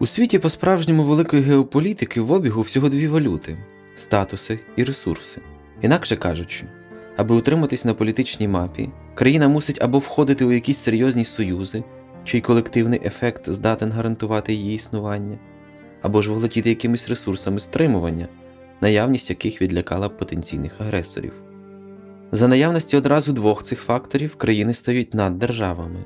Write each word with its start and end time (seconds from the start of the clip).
У 0.00 0.06
світі 0.06 0.38
по-справжньому 0.38 1.04
великої 1.04 1.42
геополітики 1.42 2.20
в 2.20 2.32
обігу 2.32 2.62
всього 2.62 2.88
дві 2.88 3.08
валюти 3.08 3.58
статуси 3.94 4.58
і 4.76 4.84
ресурси. 4.84 5.40
Інакше 5.82 6.16
кажучи, 6.16 6.64
аби 7.16 7.34
утриматись 7.34 7.84
на 7.84 7.94
політичній 7.94 8.48
мапі, 8.48 8.90
країна 9.14 9.48
мусить 9.48 9.82
або 9.82 9.98
входити 9.98 10.44
у 10.44 10.52
якісь 10.52 10.78
серйозні 10.78 11.24
союзи, 11.24 11.84
чий 12.24 12.40
колективний 12.40 13.00
ефект 13.04 13.48
здатен 13.50 13.92
гарантувати 13.92 14.54
її 14.54 14.74
існування, 14.74 15.38
або 16.02 16.22
ж 16.22 16.30
володіти 16.30 16.68
якимись 16.68 17.08
ресурсами 17.08 17.60
стримування, 17.60 18.28
наявність 18.80 19.30
яких 19.30 19.62
відлякала 19.62 20.08
б 20.08 20.16
потенційних 20.16 20.80
агресорів. 20.80 21.32
За 22.32 22.48
наявності 22.48 22.96
одразу 22.96 23.32
двох 23.32 23.62
цих 23.62 23.80
факторів 23.80 24.36
країни 24.36 24.74
стають 24.74 25.14
над 25.14 25.38
державами, 25.38 26.04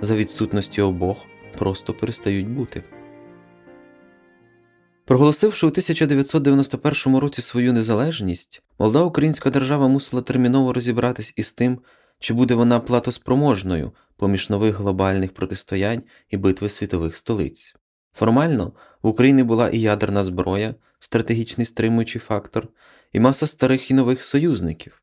за 0.00 0.16
відсутності 0.16 0.82
обох 0.82 1.16
просто 1.58 1.94
перестають 1.94 2.48
бути. 2.48 2.82
Проголосивши 5.06 5.66
у 5.66 5.68
1991 5.68 7.16
році 7.16 7.42
свою 7.42 7.72
незалежність, 7.72 8.62
молода 8.78 9.02
українська 9.02 9.50
держава 9.50 9.88
мусила 9.88 10.22
терміново 10.22 10.72
розібратись 10.72 11.32
із 11.36 11.52
тим, 11.52 11.78
чи 12.18 12.34
буде 12.34 12.54
вона 12.54 12.80
платоспроможною 12.80 13.92
поміж 14.16 14.50
нових 14.50 14.76
глобальних 14.76 15.34
протистоянь 15.34 16.02
і 16.30 16.36
битви 16.36 16.68
світових 16.68 17.16
столиць. 17.16 17.74
Формально 18.14 18.72
в 19.02 19.08
Україні 19.08 19.42
була 19.42 19.68
і 19.68 19.80
ядерна 19.80 20.24
зброя, 20.24 20.74
стратегічний 20.98 21.66
стримуючий 21.66 22.20
фактор, 22.20 22.68
і 23.12 23.20
маса 23.20 23.46
старих 23.46 23.90
і 23.90 23.94
нових 23.94 24.22
союзників. 24.22 25.02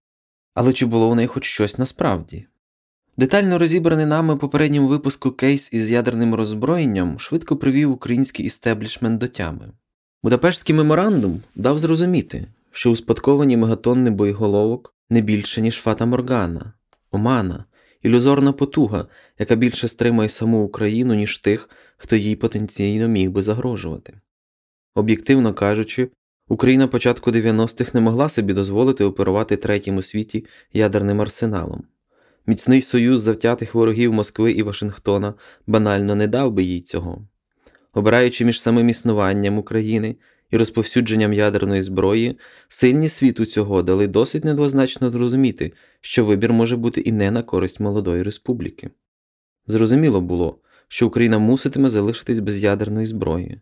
Але 0.53 0.73
чи 0.73 0.85
було 0.85 1.09
у 1.09 1.15
неї 1.15 1.27
хоч 1.27 1.45
щось 1.45 1.77
насправді? 1.77 2.47
Детально 3.17 3.59
розібраний 3.59 4.05
нами 4.05 4.37
попередньому 4.37 4.87
випуску 4.87 5.31
кейс 5.31 5.73
із 5.73 5.91
ядерним 5.91 6.35
роззброєнням 6.35 7.19
швидко 7.19 7.57
привів 7.57 7.91
український 7.91 8.45
істеблішмент 8.45 9.17
до 9.17 9.27
тями. 9.27 9.71
Будапештський 10.23 10.75
меморандум 10.75 11.41
дав 11.55 11.79
зрозуміти, 11.79 12.47
що 12.71 12.91
успадковані 12.91 13.57
мегатонни 13.57 14.09
боєголовок 14.09 14.93
не 15.09 15.21
більше, 15.21 15.61
ніж 15.61 15.75
фата 15.75 16.05
Моргана, 16.05 16.73
омана, 17.11 17.65
ілюзорна 18.01 18.53
потуга, 18.53 19.07
яка 19.39 19.55
більше 19.55 19.87
стримає 19.87 20.29
саму 20.29 20.63
Україну, 20.63 21.13
ніж 21.13 21.37
тих, 21.37 21.69
хто 21.97 22.15
їй 22.15 22.35
потенційно 22.35 23.07
міг 23.07 23.31
би 23.31 23.41
загрожувати. 23.41 24.13
Об'єктивно 24.95 25.53
кажучи, 25.53 26.09
Україна 26.47 26.87
початку 26.87 27.31
90-х 27.31 27.93
не 27.93 28.01
могла 28.01 28.29
собі 28.29 28.53
дозволити 28.53 29.03
оперувати 29.03 29.57
третім 29.57 29.97
у 29.97 30.01
світі 30.01 30.45
ядерним 30.73 31.21
арсеналом. 31.21 31.83
Міцний 32.47 32.81
союз 32.81 33.21
завтятих 33.21 33.75
ворогів 33.75 34.13
Москви 34.13 34.51
і 34.51 34.63
Вашингтона 34.63 35.33
банально 35.67 36.15
не 36.15 36.27
дав 36.27 36.51
би 36.51 36.63
їй 36.63 36.81
цього. 36.81 37.27
Обираючи 37.93 38.45
між 38.45 38.61
самим 38.61 38.89
існуванням 38.89 39.57
України 39.57 40.15
і 40.51 40.57
розповсюдженням 40.57 41.33
ядерної 41.33 41.81
зброї, 41.81 42.37
сильні 42.67 43.07
світу 43.07 43.45
цього 43.45 43.83
дали 43.83 44.07
досить 44.07 44.45
недвозначно 44.45 45.09
зрозуміти, 45.09 45.73
що 46.01 46.25
вибір 46.25 46.53
може 46.53 46.77
бути 46.77 47.01
і 47.01 47.11
не 47.11 47.31
на 47.31 47.43
користь 47.43 47.79
молодої 47.79 48.23
республіки. 48.23 48.89
Зрозуміло 49.67 50.21
було, 50.21 50.59
що 50.87 51.07
Україна 51.07 51.39
муситиме 51.39 51.89
залишитись 51.89 52.39
без 52.39 52.63
ядерної 52.63 53.05
зброї, 53.05 53.59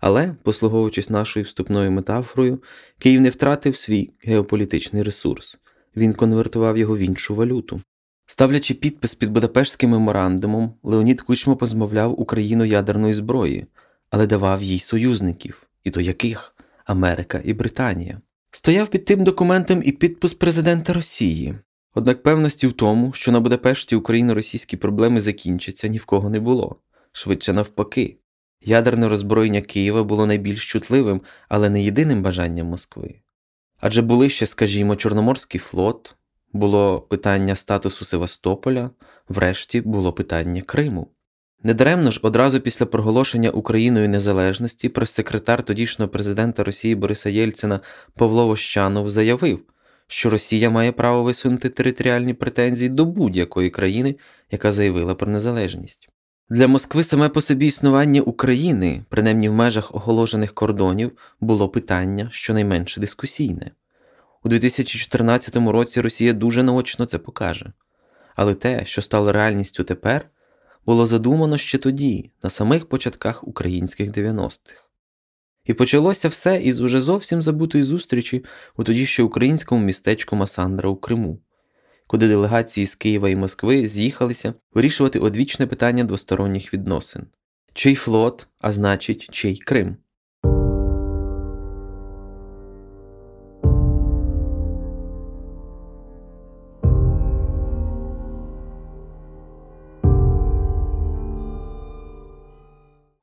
але, 0.00 0.36
послуговуючись 0.42 1.10
нашою 1.10 1.44
вступною 1.44 1.90
метафорою, 1.90 2.62
Київ 2.98 3.20
не 3.20 3.30
втратив 3.30 3.76
свій 3.76 4.10
геополітичний 4.22 5.02
ресурс, 5.02 5.58
він 5.96 6.12
конвертував 6.12 6.78
його 6.78 6.96
в 6.96 6.98
іншу 6.98 7.34
валюту. 7.34 7.80
Ставлячи 8.26 8.74
підпис 8.74 9.14
під 9.14 9.30
Будапештським 9.30 9.90
меморандумом, 9.90 10.74
Леонід 10.82 11.22
Кучма 11.22 11.56
позмовляв 11.56 12.20
Україну 12.20 12.64
ядерної 12.64 13.14
зброї, 13.14 13.66
але 14.10 14.26
давав 14.26 14.62
їй 14.62 14.78
союзників, 14.78 15.66
і 15.84 15.90
до 15.90 16.00
яких 16.00 16.56
Америка 16.84 17.40
і 17.44 17.52
Британія. 17.52 18.20
Стояв 18.50 18.88
під 18.88 19.04
тим 19.04 19.24
документом 19.24 19.82
і 19.84 19.92
підпис 19.92 20.34
президента 20.34 20.92
Росії. 20.92 21.54
Однак 21.94 22.22
певності 22.22 22.66
в 22.66 22.72
тому, 22.72 23.12
що 23.12 23.32
на 23.32 23.40
Будапешті 23.40 23.96
україно-російські 23.96 24.76
проблеми 24.76 25.20
закінчаться, 25.20 25.88
ні 25.88 25.98
в 25.98 26.04
кого 26.04 26.30
не 26.30 26.40
було, 26.40 26.76
швидше 27.12 27.52
навпаки. 27.52 28.16
Ядерне 28.60 29.08
роззброєння 29.08 29.60
Києва 29.60 30.04
було 30.04 30.26
найбільш 30.26 30.66
чутливим, 30.66 31.20
але 31.48 31.70
не 31.70 31.82
єдиним 31.82 32.22
бажанням 32.22 32.66
Москви. 32.66 33.14
Адже 33.80 34.02
були 34.02 34.28
ще, 34.28 34.46
скажімо, 34.46 34.96
Чорноморський 34.96 35.60
флот, 35.60 36.16
було 36.54 37.00
питання 37.00 37.56
статусу 37.56 38.04
Севастополя, 38.04 38.90
врешті 39.28 39.80
було 39.80 40.12
питання 40.12 40.62
Криму. 40.62 41.08
Недаремно 41.62 42.10
ж 42.10 42.20
одразу 42.22 42.60
після 42.60 42.86
проголошення 42.86 43.50
Україною 43.50 44.08
незалежності 44.08 44.88
прес-секретар 44.88 45.64
тодішнього 45.64 46.08
президента 46.08 46.64
Росії 46.64 46.94
Бориса 46.94 47.30
Єльцина 47.30 47.80
Павло 48.14 48.46
Вощанов 48.46 49.08
заявив, 49.08 49.60
що 50.06 50.30
Росія 50.30 50.70
має 50.70 50.92
право 50.92 51.22
висунути 51.22 51.68
територіальні 51.68 52.34
претензії 52.34 52.88
до 52.88 53.04
будь-якої 53.04 53.70
країни, 53.70 54.16
яка 54.50 54.72
заявила 54.72 55.14
про 55.14 55.30
незалежність. 55.30 56.08
Для 56.50 56.68
Москви 56.68 57.04
саме 57.04 57.28
по 57.28 57.40
собі 57.40 57.66
існування 57.66 58.20
України, 58.20 59.04
принаймні 59.08 59.48
в 59.48 59.52
межах 59.52 59.94
оголошених 59.94 60.54
кордонів, 60.54 61.12
було 61.40 61.68
питання 61.68 62.28
щонайменше 62.32 63.00
дискусійне. 63.00 63.70
У 64.44 64.48
2014 64.48 65.56
році 65.56 66.00
Росія 66.00 66.32
дуже 66.32 66.62
наочно 66.62 67.06
це 67.06 67.18
покаже. 67.18 67.72
Але 68.36 68.54
те, 68.54 68.84
що 68.84 69.02
стало 69.02 69.32
реальністю 69.32 69.84
тепер, 69.84 70.30
було 70.86 71.06
задумано 71.06 71.58
ще 71.58 71.78
тоді, 71.78 72.30
на 72.42 72.50
самих 72.50 72.88
початках 72.88 73.48
українських 73.48 74.10
90-х. 74.10 74.84
І 75.64 75.74
почалося 75.74 76.28
все 76.28 76.62
із 76.62 76.80
уже 76.80 77.00
зовсім 77.00 77.42
забутої 77.42 77.84
зустрічі 77.84 78.44
у 78.76 78.84
тоді 78.84 79.06
ще 79.06 79.22
українському 79.22 79.84
містечку 79.84 80.36
Масандра 80.36 80.90
у 80.90 80.96
Криму, 80.96 81.40
куди 82.06 82.28
делегації 82.28 82.86
з 82.86 82.94
Києва 82.94 83.28
і 83.28 83.36
Москви 83.36 83.86
з'їхалися 83.86 84.54
вирішувати 84.74 85.18
одвічне 85.18 85.66
питання 85.66 86.04
двосторонніх 86.04 86.74
відносин 86.74 87.26
чий 87.74 87.94
флот, 87.94 88.46
а 88.58 88.72
значить, 88.72 89.28
чий 89.30 89.56
Крим. 89.58 89.96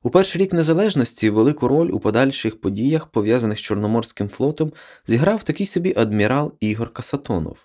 У 0.02 0.10
перший 0.10 0.42
рік 0.42 0.52
незалежності 0.52 1.30
велику 1.30 1.68
роль 1.68 1.90
у 1.92 2.00
подальших 2.00 2.60
подіях, 2.60 3.06
пов'язаних 3.06 3.58
з 3.58 3.60
Чорноморським 3.60 4.28
флотом, 4.28 4.72
зіграв 5.06 5.42
такий 5.42 5.66
собі 5.66 5.94
адмірал 5.96 6.52
Ігор 6.60 6.92
Касатонов. 6.92 7.56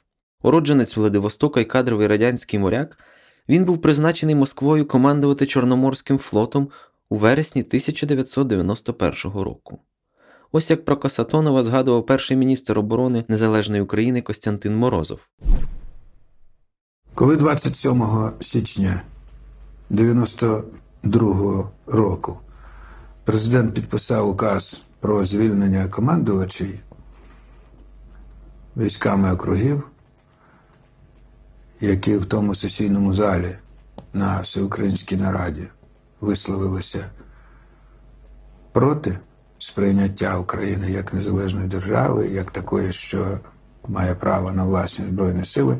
Уродженець 0.41 0.97
Владивостока 0.97 1.61
і 1.61 1.65
кадровий 1.65 2.07
радянський 2.07 2.59
моряк, 2.59 2.97
він 3.49 3.65
був 3.65 3.81
призначений 3.81 4.35
Москвою 4.35 4.87
командувати 4.87 5.45
Чорноморським 5.45 6.17
флотом 6.17 6.69
у 7.09 7.15
вересні 7.15 7.61
1991 7.61 9.31
року. 9.33 9.79
Ось 10.51 10.69
як 10.69 10.85
про 10.85 10.97
Касатонова 10.97 11.63
згадував 11.63 12.05
перший 12.05 12.37
міністр 12.37 12.79
оборони 12.79 13.23
Незалежної 13.27 13.81
України 13.81 14.21
Костянтин 14.21 14.75
Морозов. 14.75 15.19
Коли 17.15 17.35
27 17.35 18.03
січня 18.39 19.01
92 19.89 20.63
року. 21.87 22.39
Президент 23.23 23.73
підписав 23.73 24.29
указ 24.29 24.81
про 24.99 25.25
звільнення 25.25 25.87
командувачів 25.87 26.79
військами 28.77 29.33
округів, 29.33 29.83
які 31.81 32.17
в 32.17 32.25
тому 32.25 32.55
сесійному 32.55 33.13
залі 33.13 33.57
на 34.13 34.41
всеукраїнській 34.41 35.15
нараді 35.15 35.67
висловилися 36.21 37.09
проти 38.71 39.19
сприйняття 39.59 40.37
України 40.37 40.91
як 40.91 41.13
незалежної 41.13 41.67
держави, 41.67 42.27
як 42.27 42.51
такої, 42.51 42.93
що 42.93 43.39
має 43.87 44.15
право 44.15 44.51
на 44.51 44.63
власні 44.63 45.05
збройні 45.05 45.45
сили, 45.45 45.77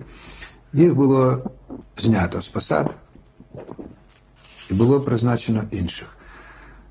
їх 0.74 0.96
було 0.96 1.52
знято 1.98 2.42
з 2.42 2.50
посад 2.50 2.96
і 4.69 4.74
було 4.74 5.02
призначено 5.02 5.64
інших. 5.72 6.08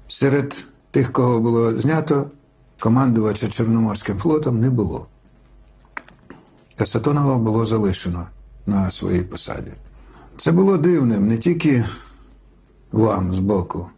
Серед 0.09 0.67
тих, 0.91 1.13
кого 1.13 1.41
було 1.41 1.79
знято, 1.79 2.31
командувача 2.79 3.49
Чорноморським 3.49 4.17
флотом 4.17 4.61
не 4.61 4.71
було. 4.71 5.07
Та 6.75 6.87
Сатонова 6.87 7.39
було 7.39 7.67
залишено 7.67 8.27
на 8.67 8.91
своїй 8.91 9.23
посаді. 9.23 9.73
Це 10.37 10.53
було 10.53 10.77
дивним 10.77 11.29
не 11.29 11.39
тільки 11.39 11.85
вам 12.93 13.35
з 13.35 13.39
боку, 13.39 13.91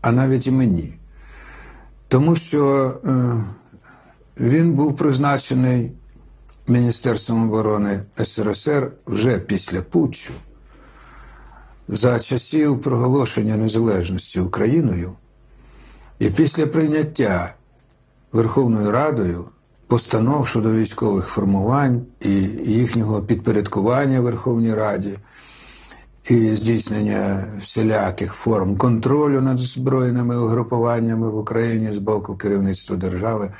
а 0.00 0.12
навіть 0.12 0.46
і 0.46 0.50
мені. 0.50 0.94
Тому 2.08 2.36
що 2.36 2.94
е, 3.04 3.44
він 4.40 4.72
був 4.72 4.96
призначений 4.96 5.92
Міністерством 6.68 7.48
оборони 7.48 8.02
СРСР 8.24 8.92
вже 9.06 9.38
після 9.38 9.82
Путчу. 9.82 10.32
За 11.88 12.18
часів 12.18 12.80
проголошення 12.80 13.56
незалежності 13.56 14.40
Україною 14.40 15.12
І 16.18 16.30
після 16.30 16.66
прийняття 16.66 17.54
Верховною 18.32 18.90
Радою 18.90 19.44
постанов 19.86 20.48
щодо 20.48 20.72
військових 20.72 21.26
формувань 21.26 22.02
і 22.20 22.30
їхнього 22.64 23.22
підпорядкування 23.22 24.20
Верховній 24.20 24.74
Раді, 24.74 25.18
і 26.28 26.54
здійснення 26.54 27.46
всіляких 27.60 28.32
форм 28.32 28.76
контролю 28.76 29.40
над 29.40 29.58
збройними 29.58 30.38
угрупуваннями 30.38 31.30
в 31.30 31.38
Україні 31.38 31.92
з 31.92 31.98
боку 31.98 32.36
керівництва 32.36 32.96
держави, 32.96 33.52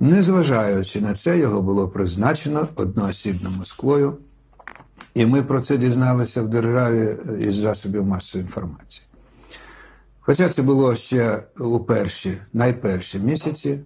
незважаючи 0.00 1.00
на 1.00 1.14
це, 1.14 1.38
його 1.38 1.62
було 1.62 1.88
призначено 1.88 2.68
одноосібно 2.76 3.50
Москвою, 3.58 4.16
і 5.16 5.26
ми 5.26 5.42
про 5.42 5.60
це 5.60 5.76
дізналися 5.76 6.42
в 6.42 6.48
державі 6.48 7.16
із 7.40 7.54
засобів 7.54 8.06
масової 8.06 8.46
інформації. 8.46 9.06
Хоча 10.20 10.48
це 10.48 10.62
було 10.62 10.96
ще 10.96 11.42
у 11.58 11.80
перші, 11.80 12.38
найперші 12.52 13.18
місяці, 13.18 13.78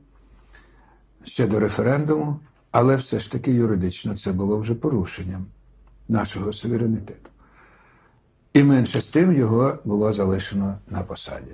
ще 1.25 1.47
до 1.47 1.61
референдуму, 1.61 2.41
але 2.71 2.97
все 2.97 3.21
ж 3.21 3.32
таки 3.32 3.53
юридично 3.53 4.17
це 4.17 4.32
було 4.32 4.59
вже 4.59 4.75
порушенням 4.75 5.47
нашого 6.09 6.53
суверенітету. 6.53 7.31
І 8.53 8.62
менше 8.62 9.00
з 9.00 9.09
тим 9.09 9.32
його 9.32 9.79
було 9.85 10.12
залишено 10.12 10.79
на 10.88 11.03
посаді. 11.03 11.53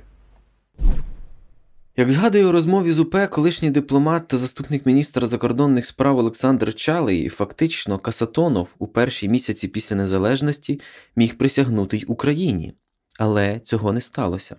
Як 1.99 2.11
згадує 2.11 2.47
у 2.47 2.53
розмові 2.53 2.93
з 2.93 2.99
УП, 2.99 3.27
колишній 3.31 3.71
дипломат 3.71 4.29
та 4.29 4.37
заступник 4.37 4.87
міністра 4.87 5.27
закордонних 5.27 5.87
справ 5.87 6.19
Олександр 6.19 6.75
Чалий, 6.75 7.29
фактично 7.29 7.99
Касатонов 7.99 8.69
у 8.79 8.87
перші 8.87 9.29
місяці 9.29 9.69
після 9.69 9.97
незалежності 9.97 10.81
міг 11.17 11.39
присягнути 11.39 11.97
й 11.97 12.05
Україні, 12.09 12.75
але 13.19 13.61
цього 13.61 13.93
не 13.93 14.01
сталося. 14.01 14.57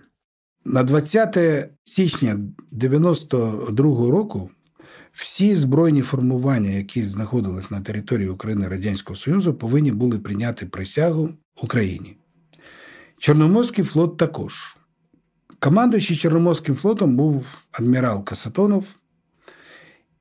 На 0.66 0.84
20 0.84 1.70
січня 1.84 2.40
92-го 2.72 4.12
року 4.12 4.50
всі 5.12 5.56
збройні 5.56 6.02
формування, 6.02 6.70
які 6.70 7.06
знаходились 7.06 7.72
на 7.72 7.82
території 7.82 8.30
України 8.30 8.68
Радянського 8.68 9.18
Союзу, 9.18 9.54
повинні 9.54 9.92
були 9.92 10.20
прийняти 10.20 10.66
присягу 10.66 11.30
Україні. 11.64 12.18
Чорноморський 13.18 13.84
флот 13.84 14.18
також. 14.18 14.78
Командуючий 15.60 16.18
Чорноморським 16.18 16.76
флотом 16.76 17.16
був 17.16 17.46
адмірал 17.72 18.24
Касатонов. 18.24 18.86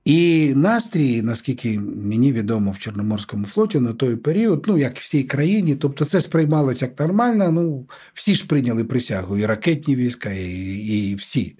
І 0.04 0.52
настрій, 0.54 1.22
наскільки 1.22 1.78
мені 1.78 2.32
відомо 2.32 2.70
в 2.70 2.78
Чорноморському 2.78 3.46
флоті 3.46 3.80
на 3.80 3.92
той 3.92 4.16
період, 4.16 4.64
ну 4.68 4.78
як 4.78 4.96
в 4.96 5.00
всій 5.00 5.24
країні, 5.24 5.74
тобто 5.74 6.04
це 6.04 6.20
сприймалося 6.20 6.84
як 6.84 7.00
нормально. 7.00 7.52
Ну 7.52 7.88
всі 8.14 8.34
ж 8.34 8.46
прийняли 8.46 8.84
присягу, 8.84 9.36
і 9.36 9.46
ракетні 9.46 9.96
війська, 9.96 10.30
і, 10.30 10.74
і 10.74 11.14
всі. 11.14 11.56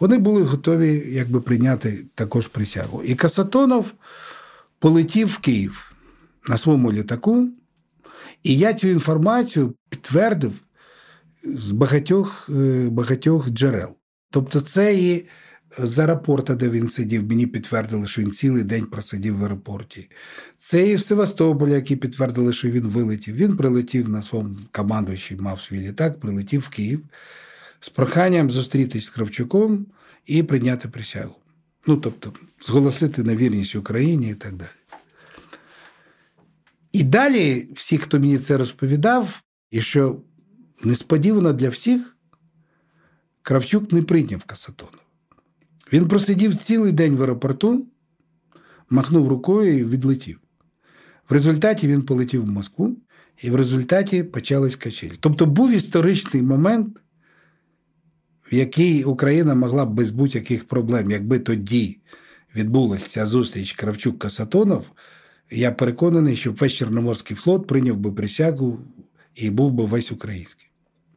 Вони 0.00 0.18
були 0.18 0.42
готові 0.42 1.06
якби 1.08 1.40
прийняти 1.40 2.04
також 2.14 2.46
присягу. 2.46 3.02
І 3.02 3.14
Касатонов 3.14 3.92
полетів 4.78 5.28
в 5.28 5.38
Київ 5.38 5.92
на 6.48 6.58
своєму 6.58 6.92
літаку, 6.92 7.48
і 8.42 8.56
я 8.56 8.74
цю 8.74 8.88
інформацію 8.88 9.74
підтвердив 9.88 10.52
з 11.44 11.72
багатьох, 11.72 12.50
е, 12.50 12.88
багатьох 12.90 13.50
джерел. 13.50 13.96
Тобто, 14.30 14.60
це 14.60 14.94
і 14.94 15.26
з 15.78 15.98
аеропорта, 15.98 16.54
де 16.54 16.68
він 16.68 16.88
сидів, 16.88 17.28
мені 17.28 17.46
підтвердили, 17.46 18.06
що 18.06 18.22
він 18.22 18.32
цілий 18.32 18.64
день 18.64 18.86
просидів 18.86 19.38
в 19.38 19.42
аеропорті. 19.42 20.10
Це 20.58 20.88
і 20.88 20.94
в 20.94 21.00
Севастополі, 21.00 21.72
які 21.72 21.96
підтвердили, 21.96 22.52
що 22.52 22.68
він 22.68 22.82
вилетів. 22.82 23.34
Він 23.34 23.56
прилетів 23.56 24.08
на 24.08 24.22
своєму 24.22 24.56
командуючий, 24.72 25.36
мав 25.36 25.60
свій 25.60 25.80
літак, 25.80 26.20
прилетів 26.20 26.60
в 26.60 26.68
Київ 26.68 27.00
з 27.80 27.88
проханням 27.88 28.50
зустрітись 28.50 29.04
з 29.04 29.10
Кравчуком 29.10 29.86
і 30.26 30.42
прийняти 30.42 30.88
присягу. 30.88 31.34
Ну, 31.86 31.96
тобто, 31.96 32.32
зголосити 32.60 33.22
на 33.22 33.36
вірність 33.36 33.76
Україні 33.76 34.30
і 34.30 34.34
так 34.34 34.56
далі. 34.56 34.68
І 36.92 37.02
далі, 37.02 37.68
всі, 37.74 37.98
хто 37.98 38.20
мені 38.20 38.38
це 38.38 38.56
розповідав, 38.56 39.42
і 39.70 39.80
що 39.80 40.20
несподівано 40.84 41.52
для 41.52 41.68
всіх, 41.68 42.16
Кравчук 43.42 43.92
не 43.92 44.02
прийняв 44.02 44.44
Касатонова. 44.44 44.98
Він 45.92 46.08
просидів 46.08 46.56
цілий 46.56 46.92
день 46.92 47.16
в 47.16 47.22
аеропорту, 47.22 47.86
махнув 48.90 49.28
рукою 49.28 49.78
і 49.78 49.84
відлетів. 49.84 50.40
В 51.28 51.32
результаті 51.32 51.88
він 51.88 52.02
полетів 52.02 52.42
в 52.42 52.46
Москву, 52.46 52.96
і 53.42 53.50
в 53.50 53.56
результаті 53.56 54.22
почались 54.22 54.76
качелі. 54.76 55.12
Тобто 55.20 55.46
був 55.46 55.70
історичний 55.70 56.42
момент, 56.42 56.96
в 58.52 58.54
який 58.54 59.04
Україна 59.04 59.54
могла 59.54 59.86
б 59.86 59.94
без 59.94 60.10
будь-яких 60.10 60.64
проблем, 60.64 61.10
якби 61.10 61.38
тоді 61.38 61.98
відбулася 62.54 63.08
ця 63.08 63.26
зустріч 63.26 63.76
Кравчук-Касатонов, 63.76 64.82
я 65.50 65.72
переконаний, 65.72 66.36
що 66.36 66.52
весь 66.52 66.72
Чорноморський 66.72 67.36
флот 67.36 67.66
прийняв 67.66 67.96
би 67.96 68.12
присягу 68.12 68.80
і 69.38 69.50
був 69.50 69.72
би 69.72 69.84
весь 69.84 70.12
український. 70.12 70.66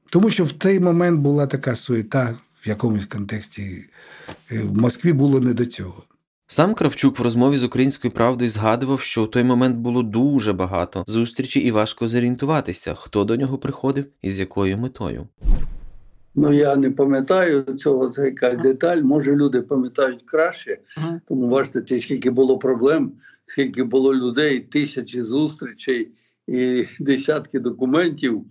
Тому 0.10 0.30
що 0.30 0.44
в 0.44 0.52
той 0.52 0.80
момент 0.80 1.20
була 1.20 1.48
така 1.48 1.76
суета 1.76 2.36
в 2.64 2.68
якомусь 2.70 3.08
контексті. 3.08 3.62
е, 4.52 4.60
В 4.64 4.78
Москві 4.78 5.14
було 5.14 5.40
не 5.40 5.54
до 5.54 5.66
цього. 5.66 6.04
Сам 6.48 6.74
Кравчук 6.74 7.20
в 7.20 7.22
розмові 7.22 7.58
з 7.58 7.64
українською 7.64 8.12
правдою 8.12 8.50
згадував, 8.50 9.02
що 9.02 9.24
у 9.24 9.28
той 9.28 9.44
момент 9.44 9.76
було 9.78 10.04
дуже 10.04 10.54
багато 10.54 11.04
зустрічей 11.08 11.64
і 11.64 11.72
важко 11.72 12.08
зорієнтуватися, 12.08 12.94
хто 12.94 13.24
до 13.24 13.36
нього 13.36 13.58
приходив 13.58 14.06
і 14.22 14.32
з 14.32 14.40
якою 14.40 14.78
метою. 14.78 15.28
Ну 16.36 16.54
я 16.54 16.76
не 16.76 16.92
пам'ятаю 16.92 17.64
цього, 17.64 18.10
це 18.10 18.26
якась 18.26 18.58
деталь. 18.58 19.02
Може, 19.02 19.36
люди 19.36 19.62
пам'ятають 19.62 20.24
краще, 20.26 20.78
тому 21.28 21.48
бачите, 21.48 22.00
скільки 22.00 22.32
було 22.32 22.58
проблем, 22.58 23.12
скільки 23.48 23.84
було 23.84 24.16
людей, 24.16 24.60
тисячі 24.60 25.22
зустрічей 25.22 26.12
і 26.52 26.88
десятки 27.00 27.60
документів, 27.60 28.46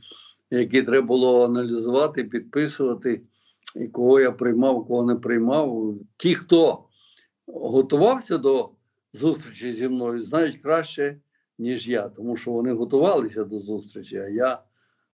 які 0.50 0.82
треба 0.82 1.06
було 1.06 1.44
аналізувати, 1.44 2.24
підписувати, 2.24 3.22
і 3.76 3.88
кого 3.88 4.20
я 4.20 4.32
приймав, 4.32 4.86
кого 4.86 5.04
не 5.04 5.14
приймав. 5.14 5.94
Ті, 6.16 6.34
хто 6.34 6.84
готувався 7.46 8.38
до 8.38 8.70
зустрічі 9.12 9.72
зі 9.72 9.88
мною, 9.88 10.22
знають 10.22 10.62
краще, 10.62 11.16
ніж 11.58 11.88
я, 11.88 12.08
тому 12.08 12.36
що 12.36 12.50
вони 12.50 12.72
готувалися 12.72 13.44
до 13.44 13.60
зустрічі, 13.60 14.16
а 14.16 14.28
я, 14.28 14.62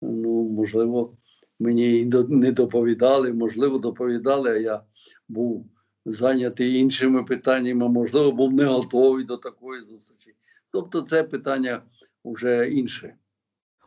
ну, 0.02 0.42
можливо, 0.42 1.16
мені 1.60 2.10
не 2.28 2.52
доповідали, 2.52 3.32
можливо, 3.32 3.78
доповідали, 3.78 4.50
а 4.50 4.56
я 4.56 4.82
був 5.28 5.66
зайнятий 6.06 6.78
іншими 6.78 7.24
питаннями, 7.24 7.88
можливо, 7.88 8.32
був 8.32 8.52
не 8.52 8.64
готовий 8.64 9.24
до 9.24 9.36
такої 9.36 9.80
зустрічі. 9.80 10.34
Тобто, 10.70 11.02
це 11.02 11.22
питання 11.22 11.82
вже 12.24 12.70
інше. 12.70 13.14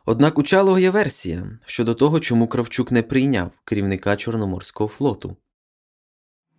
Однак 0.06 0.38
у 0.38 0.42
Чалого 0.42 0.78
є 0.78 0.90
версія 0.90 1.58
щодо 1.66 1.94
того, 1.94 2.20
чому 2.20 2.48
Кравчук 2.48 2.92
не 2.92 3.02
прийняв 3.02 3.50
керівника 3.64 4.16
Чорноморського 4.16 4.88
флоту. 4.88 5.36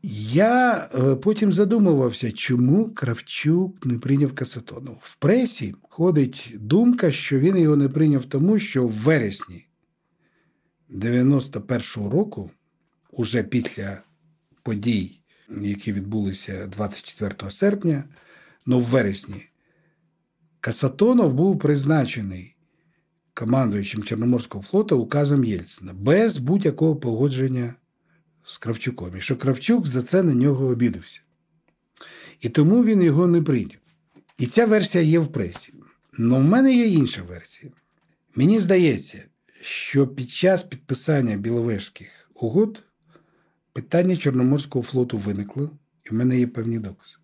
Я 0.04 0.90
е, 0.96 1.16
потім 1.16 1.52
задумувався, 1.52 2.32
чому 2.32 2.94
Кравчук 2.94 3.86
не 3.86 4.00
прийняв 4.00 4.36
Касатонов. 4.36 4.98
В 5.02 5.16
пресі 5.16 5.76
ходить 5.90 6.52
думка, 6.56 7.12
що 7.12 7.40
він 7.40 7.58
його 7.58 7.76
не 7.76 7.90
прийняв 7.90 8.26
тому, 8.26 8.60
що 8.60 8.88
в 8.88 8.92
вересні 8.92 9.66
91-го 10.90 12.10
року, 12.10 12.52
уже 13.12 13.44
після 13.44 14.04
подій, 14.64 15.22
які 15.62 15.94
відбулися 15.94 16.68
24 16.68 17.52
серпня, 17.52 18.04
ну 18.66 18.80
в 18.80 18.84
вересні, 18.84 19.49
Касатонов 20.62 21.34
був 21.34 21.60
призначений 21.60 22.56
командуючим 23.34 24.04
Чорноморського 24.04 24.64
флоту 24.64 25.00
указом 25.00 25.44
Єльцина 25.44 25.94
без 25.94 26.38
будь-якого 26.38 26.96
погодження 26.96 27.74
з 28.46 28.58
Кравчуком. 28.58 29.18
І 29.18 29.22
що 29.22 29.38
Кравчук 29.38 29.88
за 29.88 30.02
це 30.02 30.24
на 30.24 30.34
нього 30.34 30.66
обідався. 30.66 31.22
І 32.42 32.50
тому 32.50 32.84
він 32.84 33.02
його 33.02 33.28
не 33.28 33.42
прийняв. 33.42 33.80
І 34.38 34.48
ця 34.48 34.66
версія 34.66 35.04
є 35.04 35.20
в 35.20 35.28
пресі. 35.28 35.74
Але 36.20 36.40
в 36.40 36.44
мене 36.44 36.76
є 36.76 36.88
інша 36.88 37.24
версія. 37.24 37.72
Мені 38.36 38.60
здається, 38.60 39.24
що 39.62 40.08
під 40.08 40.30
час 40.30 40.64
підписання 40.64 41.38
Біловежських 41.38 42.32
угод 42.34 42.84
питання 43.74 44.18
Чорноморського 44.18 44.84
флоту 44.84 45.18
виникло, 45.18 45.72
і 46.04 46.10
в 46.10 46.14
мене 46.14 46.40
є 46.40 46.48
певні 46.48 46.80
докази. 46.80 47.19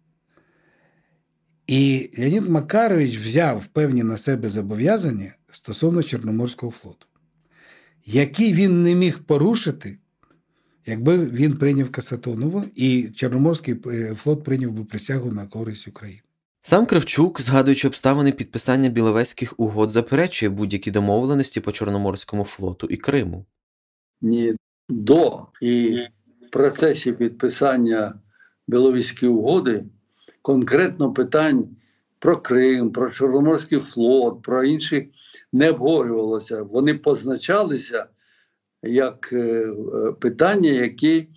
І 1.67 2.10
Леонід 2.17 2.50
Макарович 2.50 3.17
взяв 3.17 3.67
певні 3.67 4.03
на 4.03 4.17
себе 4.17 4.50
зобов'язання 4.50 5.34
стосовно 5.51 6.03
Чорноморського 6.03 6.72
флоту, 6.72 7.07
які 8.05 8.53
він 8.53 8.84
не 8.84 8.95
міг 8.95 9.19
порушити, 9.19 9.98
якби 10.86 11.17
він 11.17 11.57
прийняв 11.57 11.91
Касатонова, 11.91 12.65
і 12.75 13.03
Чорноморський 13.03 13.75
е, 13.88 14.15
флот 14.15 14.43
прийняв 14.43 14.72
би 14.72 14.86
присягу 14.86 15.31
на 15.31 15.48
користь 15.48 15.88
України. 15.88 16.22
Сам 16.62 16.86
Кравчук, 16.86 17.41
згадуючи 17.41 17.88
обставини 17.88 18.31
підписання 18.31 18.89
Біловезьких 18.89 19.53
угод, 19.60 19.89
заперечує 19.89 20.50
будь-які 20.50 20.91
домовленості 20.91 21.60
по 21.62 21.72
Чорноморському 21.72 22.43
флоту 22.43 22.88
і 22.88 22.98
Криму. 22.98 23.45
Ні 24.22 24.55
до 24.89 25.48
і 25.62 26.00
в 26.48 26.50
процесі 26.51 27.12
підписання 27.12 28.19
Біловізької 28.67 29.31
угоди 29.31 29.84
конкретно 30.45 31.13
питань 31.13 31.75
про 32.19 32.37
Крим, 32.37 32.91
про 32.91 33.11
Чорноморський 33.11 33.79
флот, 33.79 34.41
про 34.41 34.63
інші 34.63 35.09
не 35.53 35.69
обговорювалося. 35.69 36.63
Вони 36.63 36.93
позначалися 36.93 38.05
як 38.83 39.29
е, 39.33 39.37
е, 39.37 40.11
питання, 40.11 40.69
які 40.69 41.27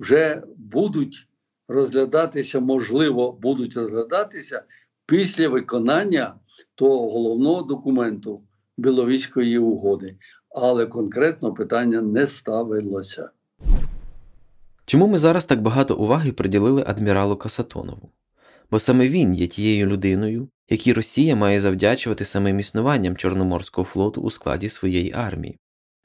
вже 0.00 0.42
будуть 0.56 1.28
розглядатися, 1.68 2.60
можливо, 2.60 3.32
будуть 3.32 3.76
розглядатися 3.76 4.62
після 5.06 5.48
виконання 5.48 6.34
того 6.74 7.12
головного 7.12 7.62
документу 7.62 8.42
Біловізької 8.76 9.58
угоди. 9.58 10.16
Але 10.50 10.86
конкретно 10.86 11.54
питання 11.54 12.00
не 12.00 12.26
ставилося. 12.26 13.30
Чому 14.86 15.06
ми 15.06 15.18
зараз 15.18 15.44
так 15.44 15.62
багато 15.62 15.96
уваги 15.96 16.32
приділили 16.32 16.84
адміралу 16.86 17.36
Касатонову? 17.36 18.10
Бо 18.72 18.78
саме 18.78 19.08
він 19.08 19.34
є 19.34 19.46
тією 19.46 19.86
людиною, 19.86 20.48
якій 20.70 20.92
Росія 20.92 21.36
має 21.36 21.60
завдячувати 21.60 22.24
самим 22.24 22.58
існуванням 22.58 23.16
Чорноморського 23.16 23.84
флоту 23.84 24.20
у 24.20 24.30
складі 24.30 24.68
своєї 24.68 25.12
армії. 25.12 25.58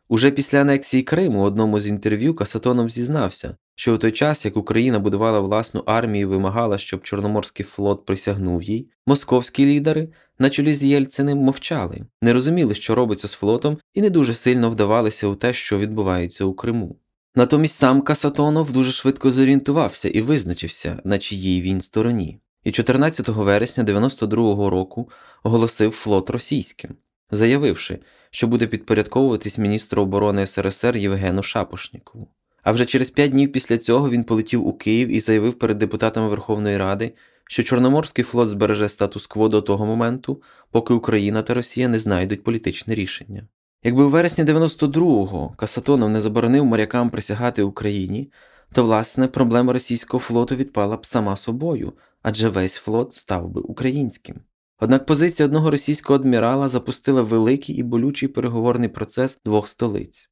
Уже 0.09 0.31
після 0.31 0.61
анексії 0.61 1.03
Криму 1.03 1.41
одному 1.41 1.79
з 1.79 1.87
інтерв'ю 1.87 2.33
Касатонов 2.33 2.89
зізнався, 2.89 3.55
що 3.75 3.95
у 3.95 3.97
той 3.97 4.11
час, 4.11 4.45
як 4.45 4.57
Україна 4.57 4.99
будувала 4.99 5.39
власну 5.39 5.83
армію 5.85 6.21
і 6.21 6.25
вимагала, 6.25 6.77
щоб 6.77 7.03
Чорноморський 7.03 7.65
флот 7.65 8.05
присягнув 8.05 8.63
їй, 8.63 8.89
московські 9.05 9.65
лідери, 9.65 10.09
на 10.39 10.49
чолі 10.49 10.75
з 10.75 10.83
Єльциним, 10.83 11.37
мовчали, 11.37 12.01
не 12.21 12.33
розуміли, 12.33 12.75
що 12.75 12.95
робиться 12.95 13.27
з 13.27 13.33
флотом, 13.33 13.77
і 13.93 14.01
не 14.01 14.09
дуже 14.09 14.33
сильно 14.33 14.69
вдавалися 14.69 15.27
у 15.27 15.35
те, 15.35 15.53
що 15.53 15.79
відбувається 15.79 16.45
у 16.45 16.53
Криму. 16.53 16.95
Натомість 17.35 17.75
сам 17.75 18.01
Касатонов 18.01 18.71
дуже 18.71 18.91
швидко 18.91 19.31
зорієнтувався 19.31 20.09
і 20.09 20.21
визначився, 20.21 21.01
на 21.03 21.19
чиїй 21.19 21.61
він 21.61 21.81
стороні, 21.81 22.39
і 22.67 22.71
14 22.71 23.27
вересня 23.27 23.83
92-го 23.83 24.69
року 24.69 25.09
оголосив 25.43 25.91
флот 25.91 26.29
російським, 26.29 26.91
заявивши, 27.31 27.99
що 28.29 28.47
буде 28.47 28.67
підпорядковуватись 28.67 29.57
міністру 29.57 30.03
оборони 30.03 30.45
СРСР 30.45 30.97
Євгену 30.97 31.43
Шапошнікову. 31.43 32.27
А 32.63 32.71
вже 32.71 32.85
через 32.85 33.09
п'ять 33.09 33.31
днів 33.31 33.51
після 33.51 33.77
цього 33.77 34.09
він 34.09 34.23
полетів 34.23 34.67
у 34.67 34.73
Київ 34.73 35.09
і 35.09 35.19
заявив 35.19 35.53
перед 35.53 35.77
депутатами 35.77 36.29
Верховної 36.29 36.77
Ради, 36.77 37.13
що 37.45 37.63
Чорноморський 37.63 38.23
флот 38.23 38.49
збереже 38.49 38.89
статус-кво 38.89 39.49
до 39.49 39.61
того 39.61 39.85
моменту, 39.85 40.41
поки 40.71 40.93
Україна 40.93 41.43
та 41.43 41.53
Росія 41.53 41.87
не 41.87 41.99
знайдуть 41.99 42.43
політичне 42.43 42.95
рішення. 42.95 43.47
Якби 43.83 44.03
у 44.03 44.09
вересні 44.09 44.43
92-го 44.43 45.53
Касатонов 45.57 46.09
не 46.09 46.21
заборонив 46.21 46.65
морякам 46.65 47.09
присягати 47.09 47.63
Україні, 47.63 48.31
то 48.73 48.83
власне 48.83 49.27
проблема 49.27 49.73
російського 49.73 50.21
флоту 50.21 50.55
відпала 50.55 50.97
б 50.97 51.05
сама 51.05 51.35
собою, 51.35 51.93
адже 52.21 52.49
весь 52.49 52.75
флот 52.75 53.15
став 53.15 53.49
би 53.49 53.61
українським. 53.61 54.35
Однак 54.79 55.05
позиція 55.05 55.45
одного 55.45 55.71
російського 55.71 56.19
адмірала 56.19 56.67
запустила 56.67 57.21
великий 57.21 57.75
і 57.75 57.83
болючий 57.83 58.29
переговорний 58.29 58.89
процес 58.89 59.39
двох 59.45 59.67
столиць. 59.67 60.29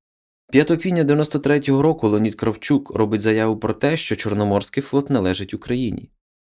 5 0.51 0.67
квітня 0.67 1.03
93-го 1.03 1.81
року 1.81 2.07
Леонід 2.07 2.35
Кравчук 2.35 2.95
робить 2.95 3.21
заяву 3.21 3.57
про 3.57 3.73
те, 3.73 3.97
що 3.97 4.15
Чорноморський 4.15 4.83
флот 4.83 5.09
належить 5.09 5.53
Україні. 5.53 6.11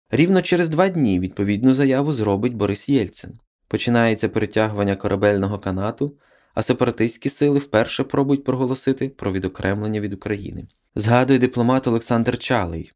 Рівно 0.10 0.42
через 0.42 0.70
два 0.70 0.90
дні 0.90 1.20
відповідну 1.20 1.74
заяву 1.74 2.12
зробить 2.12 2.56
Борис 2.56 2.90
Єльцин. 2.90 3.40
Починається 3.68 4.30
перетягування 4.30 4.96
корабельного 4.96 5.60
канату, 5.60 6.18
а 6.54 6.62
сепаратистські 6.62 7.30
сили 7.30 7.60
вперше 7.60 8.04
пробують 8.04 8.44
проголосити 8.44 9.10
про 9.10 9.32
відокремлення 9.32 10.00
від 10.00 10.14
України. 10.14 10.68
Згадує 10.96 11.40
дипломат 11.40 11.88
Олександр 11.88 12.38
Чалий. 12.38 12.92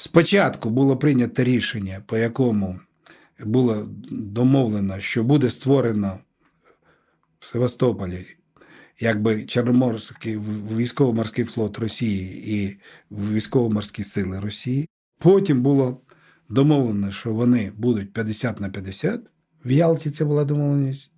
Спочатку 0.00 0.70
було 0.70 0.96
прийнято 0.96 1.44
рішення, 1.44 2.02
по 2.06 2.16
якому 2.16 2.80
було 3.44 3.88
домовлено, 4.10 5.00
що 5.00 5.24
буде 5.24 5.50
створено 5.50 6.18
в 7.40 7.46
Севастополі 7.46 8.26
якби 9.00 9.44
Чорноморський 9.44 10.38
військово-морський 10.76 11.44
флот 11.44 11.78
Росії 11.78 12.54
і 12.54 12.78
військово-морські 13.10 14.04
сили 14.04 14.40
Росії. 14.40 14.88
Потім 15.18 15.62
було 15.62 16.00
домовлено, 16.48 17.10
що 17.10 17.32
вони 17.32 17.72
будуть 17.76 18.12
50 18.12 18.60
на 18.60 18.68
50. 18.68 19.20
В 19.64 19.70
Ялті 19.70 20.10
це 20.10 20.24
була 20.24 20.44
домовленість. 20.44 21.10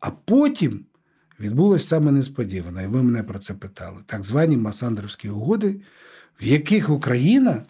А 0.00 0.10
потім 0.10 0.84
відбулося 1.40 1.86
саме 1.86 2.12
несподіване, 2.12 2.84
і 2.84 2.86
ви 2.86 3.02
мене 3.02 3.22
про 3.22 3.38
це 3.38 3.54
питали. 3.54 3.98
Так 4.06 4.24
звані 4.24 4.56
Масандровські 4.56 5.28
угоди, 5.28 5.80
в 6.42 6.46
яких 6.46 6.90
Україна 6.90 7.62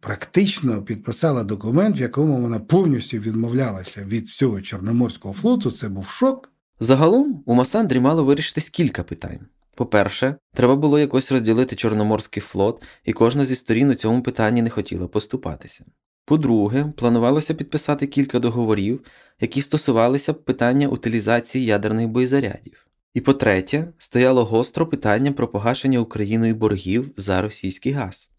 практично 0.00 0.82
підписала 0.82 1.44
документ, 1.44 1.98
в 1.98 2.00
якому 2.00 2.40
вона 2.40 2.58
повністю 2.58 3.18
відмовлялася 3.18 4.04
від 4.04 4.26
всього 4.26 4.60
Чорноморського 4.60 5.34
флоту. 5.34 5.70
Це 5.70 5.88
був 5.88 6.06
шок. 6.06 6.52
Загалом 6.80 7.42
у 7.46 7.54
Масандрі 7.54 8.00
мало 8.00 8.24
вирішитись 8.24 8.68
кілька 8.68 9.02
питань. 9.02 9.40
По-перше, 9.74 10.36
треба 10.54 10.76
було 10.76 10.98
якось 10.98 11.32
розділити 11.32 11.76
Чорноморський 11.76 12.40
флот, 12.40 12.82
і 13.04 13.12
кожна 13.12 13.44
зі 13.44 13.54
сторін 13.54 13.90
у 13.90 13.94
цьому 13.94 14.22
питанні 14.22 14.62
не 14.62 14.70
хотіла 14.70 15.06
поступатися. 15.06 15.84
По-друге, 16.24 16.92
планувалося 16.96 17.54
підписати 17.54 18.06
кілька 18.06 18.38
договорів, 18.38 19.04
які 19.40 19.62
стосувалися 19.62 20.34
питання 20.34 20.88
утилізації 20.88 21.64
ядерних 21.64 22.08
боєзарядів. 22.08 22.86
І 23.14 23.20
по-третє, 23.20 23.92
стояло 23.98 24.44
гостро 24.44 24.86
питання 24.86 25.32
про 25.32 25.48
погашення 25.48 25.98
Україною 25.98 26.54
боргів 26.54 27.10
за 27.16 27.42
російський 27.42 27.92
газ. 27.92 28.30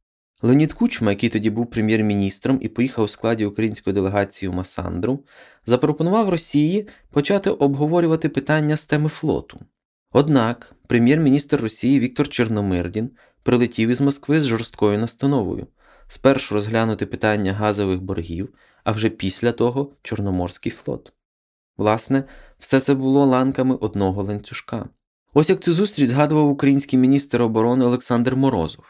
Леонід 0.42 0.74
Кучма, 0.74 1.12
який 1.12 1.30
тоді 1.30 1.50
був 1.50 1.70
прем'єр-міністром 1.70 2.58
і 2.62 2.68
поїхав 2.68 3.06
у 3.06 3.08
складі 3.08 3.46
української 3.46 3.94
делегації 3.94 4.50
у 4.50 4.54
Масандру, 4.54 5.26
запропонував 5.66 6.30
Росії 6.30 6.88
почати 7.12 7.50
обговорювати 7.50 8.30
питання 8.30 8.78
з 8.78 8.86
теми 8.86 9.10
флоту. 9.10 9.60
Однак 10.12 10.76
прем'єр-міністр 10.88 11.62
Росії 11.62 12.00
Віктор 12.00 12.30
Чорномирдін 12.30 13.10
прилетів 13.44 13.90
із 13.90 14.02
Москви 14.02 14.40
з 14.40 14.46
жорсткою 14.46 15.00
настановою 15.00 15.68
спершу 16.08 16.56
розглянути 16.56 17.06
питання 17.06 17.54
газових 17.54 18.02
боргів, 18.02 18.54
а 18.84 18.92
вже 18.92 19.10
після 19.10 19.52
того 19.52 19.92
Чорноморський 20.04 20.72
флот. 20.72 21.14
Власне, 21.78 22.24
все 22.60 22.80
це 22.80 22.94
було 22.94 23.26
ланками 23.26 23.76
одного 23.76 24.24
ланцюжка. 24.24 24.90
Ось 25.34 25.50
як 25.50 25.60
цю 25.60 25.74
зустріч 25.74 26.10
згадував 26.10 26.50
український 26.50 27.00
міністр 27.00 27.42
оборони 27.42 27.86
Олександр 27.86 28.36
Морозов, 28.36 28.86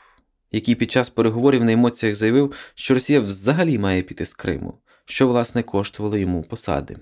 який 0.52 0.76
під 0.76 0.92
час 0.92 1.10
переговорів 1.10 1.64
на 1.64 1.72
емоціях 1.72 2.16
заявив, 2.16 2.52
що 2.76 2.94
Росія 2.94 3.20
взагалі 3.20 3.78
має 3.78 4.02
піти 4.02 4.26
з 4.26 4.34
Криму, 4.34 4.74
що, 5.06 5.28
власне, 5.28 5.64
коштувало 5.64 6.18
йому 6.18 6.44
посади. 6.44 6.98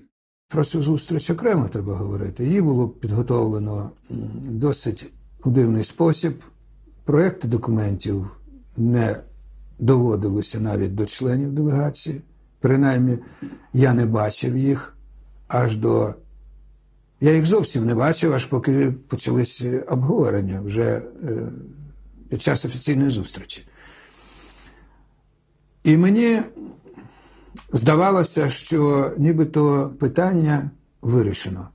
Про 0.48 0.64
цю 0.64 0.82
зустріч 0.82 1.30
окремо 1.30 1.68
треба 1.68 1.96
говорити. 1.96 2.44
Її 2.44 2.60
було 2.60 2.88
підготовлено 2.88 3.90
досить 4.40 5.10
дивний 5.44 5.84
спосіб. 5.84 6.42
Проекти 7.04 7.48
документів 7.48 8.30
не 8.76 9.20
доводилися 9.78 10.60
навіть 10.60 10.94
до 10.94 11.06
членів 11.06 11.52
делегації. 11.52 12.20
Принаймні, 12.60 13.18
я 13.72 13.94
не 13.94 14.06
бачив 14.06 14.56
їх 14.56 14.96
аж 15.48 15.76
до. 15.76 16.14
Я 17.20 17.34
їх 17.34 17.46
зовсім 17.46 17.86
не 17.86 17.94
бачив, 17.94 18.32
аж 18.32 18.46
поки 18.46 18.94
почалися 19.08 19.84
обговорення 19.88 20.60
вже 20.60 20.82
е, 20.82 21.02
під 22.28 22.42
час 22.42 22.64
офіційної 22.64 23.10
зустрічі. 23.10 23.66
І 25.84 25.96
мені 25.96 26.42
здавалося, 27.72 28.48
що 28.48 29.12
нібито 29.18 29.92
питання 30.00 30.70
вирішено. 31.02 31.68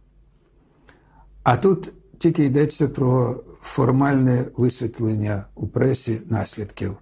А 1.43 1.57
тут 1.57 1.93
тільки 2.17 2.45
йдеться 2.45 2.87
про 2.87 3.43
формальне 3.61 4.45
висвітлення 4.57 5.45
у 5.55 5.67
пресі 5.67 6.21
наслідків 6.29 6.97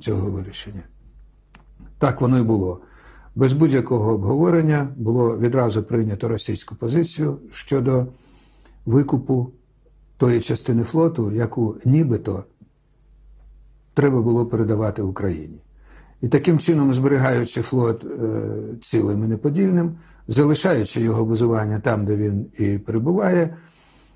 цього 0.00 0.30
вирішення. 0.30 0.82
Так 1.98 2.20
воно 2.20 2.38
і 2.38 2.42
було. 2.42 2.80
Без 3.34 3.52
будь-якого 3.52 4.12
обговорення 4.12 4.88
було 4.96 5.38
відразу 5.38 5.82
прийнято 5.82 6.28
російську 6.28 6.74
позицію 6.74 7.38
щодо 7.52 8.06
викупу 8.86 9.52
тої 10.16 10.40
частини 10.40 10.82
флоту, 10.82 11.32
яку 11.32 11.76
нібито 11.84 12.44
треба 13.94 14.22
було 14.22 14.46
передавати 14.46 15.02
Україні. 15.02 15.58
І 16.20 16.28
таким 16.28 16.58
чином, 16.58 16.94
зберігаючи 16.94 17.62
флот 17.62 18.04
е, 18.04 18.40
цілим 18.80 19.24
і 19.24 19.26
неподільним, 19.26 19.94
залишаючи 20.28 21.00
його 21.00 21.24
базування 21.24 21.80
там, 21.80 22.04
де 22.04 22.16
він 22.16 22.46
і 22.58 22.78
перебуває, 22.78 23.56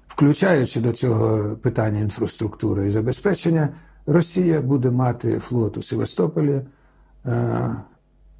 включаючи 0.08 0.80
до 0.80 0.92
цього 0.92 1.56
питання 1.56 2.00
інфраструктури 2.00 2.86
і 2.86 2.90
забезпечення, 2.90 3.68
Росія 4.06 4.60
буде 4.60 4.90
мати 4.90 5.38
флот 5.38 5.76
у 5.76 5.82
Севастополі. 5.82 6.60
Е, 7.26 7.76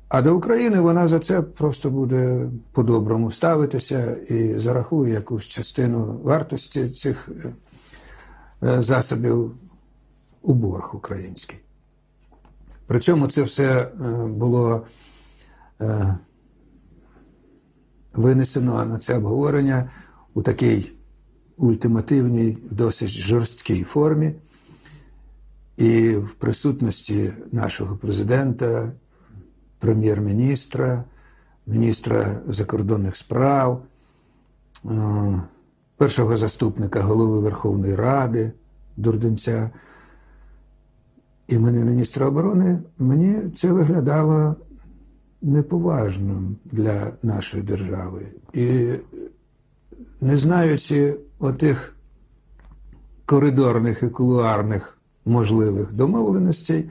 а 0.09 0.23
до 0.23 0.37
України 0.37 0.81
вона 0.81 1.09
за 1.09 1.19
це 1.19 1.43
просто 1.43 1.91
буде 1.91 2.49
по-доброму 2.73 3.31
ставитися 3.31 4.17
і 4.29 4.59
зарахує 4.59 5.13
якусь 5.13 5.45
частину 5.45 6.21
вартості 6.23 6.89
цих 6.89 7.29
е, 8.63 8.83
засобів 8.83 9.55
у 10.47 10.55
борг 10.55 10.97
український. 10.97 11.59
Причому 12.87 13.29
це 13.29 13.43
все 13.43 13.83
е, 13.83 13.89
було 14.27 14.87
е, 15.81 16.19
винесено 18.13 18.85
на 18.85 18.99
це 18.99 19.17
обговорення 19.17 19.91
у 20.35 20.43
такій 20.43 20.93
ультимативній, 21.57 22.59
досить 22.71 23.09
жорсткій 23.09 23.85
формі. 23.85 24.35
І 25.77 26.11
в 26.11 26.33
присутності 26.33 27.33
нашого 27.53 27.97
президента, 27.97 28.93
прем'єр-міністра, 29.79 31.05
міністра 31.67 32.41
закордонних 32.49 33.17
справ, 33.17 33.83
е, 34.85 35.43
першого 35.97 36.37
заступника 36.37 37.01
голови 37.01 37.41
Верховної 37.41 37.97
Ради 37.97 38.53
Дурденця 38.97 39.71
і 41.49 41.59
мене 41.59 41.85
міністра 41.85 42.27
оборони, 42.27 42.79
мені 42.99 43.51
це 43.57 43.73
виглядало 43.73 44.57
неповажним 45.43 46.57
для 46.65 47.13
нашої 47.23 47.63
держави. 47.63 48.27
І 48.53 48.91
не 50.21 50.39
знаючи 50.39 51.17
отих 51.39 51.97
коридорних 53.25 54.03
і 54.03 54.09
кулуарних 54.09 54.99
можливих 55.25 55.93
домовленостей, 55.93 56.91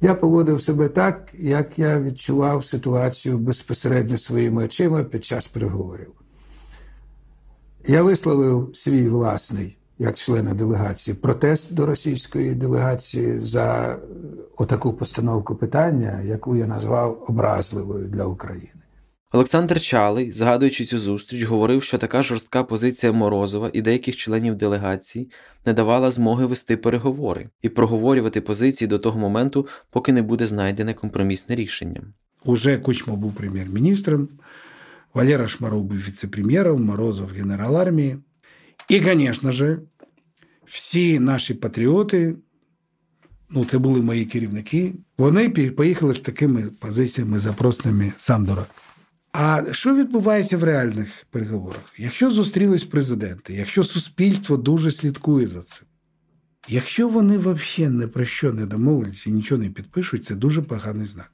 я 0.00 0.14
поводив 0.14 0.62
себе 0.62 0.88
так, 0.88 1.34
як 1.38 1.78
я 1.78 2.00
відчував 2.00 2.64
ситуацію 2.64 3.38
безпосередньо 3.38 4.18
своїми 4.18 4.64
очима 4.64 5.04
під 5.04 5.24
час 5.24 5.46
переговорів. 5.46 6.12
Я 7.86 8.02
висловив 8.02 8.70
свій 8.72 9.08
власний, 9.08 9.76
як 9.98 10.16
члена 10.16 10.54
делегації, 10.54 11.14
протест 11.14 11.74
до 11.74 11.86
російської 11.86 12.54
делегації 12.54 13.40
за 13.40 13.98
отаку 14.56 14.92
постановку 14.92 15.56
питання, 15.56 16.22
яку 16.24 16.56
я 16.56 16.66
назвав 16.66 17.24
образливою 17.28 18.08
для 18.08 18.24
України. 18.24 18.70
Олександр 19.32 19.80
Чалий, 19.80 20.32
згадуючи 20.32 20.84
цю 20.84 20.98
зустріч, 20.98 21.42
говорив, 21.42 21.82
що 21.82 21.98
така 21.98 22.22
жорстка 22.22 22.64
позиція 22.64 23.12
Морозова 23.12 23.70
і 23.72 23.82
деяких 23.82 24.16
членів 24.16 24.54
делегації 24.54 25.30
не 25.66 25.72
давала 25.72 26.10
змоги 26.10 26.46
вести 26.46 26.76
переговори 26.76 27.48
і 27.62 27.68
проговорювати 27.68 28.40
позиції 28.40 28.88
до 28.88 28.98
того 28.98 29.18
моменту, 29.18 29.66
поки 29.90 30.12
не 30.12 30.22
буде 30.22 30.46
знайдене 30.46 30.94
компромісне 30.94 31.54
рішення. 31.54 32.02
Уже 32.44 32.78
Кучма 32.78 33.16
був 33.16 33.34
прем'єр-міністром, 33.34 34.28
Валера 35.14 35.48
Шмаров 35.48 35.84
був 35.84 35.98
віце-прем'єром, 35.98 36.84
Морозов 36.84 37.28
генерал 37.28 37.76
армії. 37.76 38.18
І, 38.88 39.00
звісно 39.00 39.52
ж, 39.52 39.78
всі 40.64 41.18
наші 41.20 41.54
патріоти, 41.54 42.36
ну 43.50 43.64
це 43.64 43.78
були 43.78 44.02
мої 44.02 44.24
керівники, 44.24 44.94
вони 45.18 45.48
поїхали 45.50 46.14
з 46.14 46.18
такими 46.18 46.62
позиціями 46.62 47.38
запросними 47.38 48.12
сам. 48.18 48.66
А 49.32 49.64
що 49.72 49.94
відбувається 49.94 50.56
в 50.56 50.64
реальних 50.64 51.26
переговорах? 51.30 51.84
Якщо 51.98 52.30
зустрілись 52.30 52.84
президенти, 52.84 53.54
якщо 53.54 53.84
суспільство 53.84 54.56
дуже 54.56 54.92
слідкує 54.92 55.46
за 55.46 55.60
цим, 55.60 55.84
якщо 56.68 57.08
вони 57.08 57.38
взагалі 57.38 57.94
ні 57.94 58.06
про 58.06 58.24
що 58.24 58.52
не 58.52 58.66
домовляться 58.66 59.30
і 59.30 59.32
нічого 59.32 59.62
не 59.62 59.70
підпишуть, 59.70 60.24
це 60.24 60.34
дуже 60.34 60.62
поганий 60.62 61.06
знак. 61.06 61.32